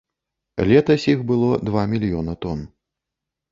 [0.71, 2.67] Летась іх было два мільёна тон.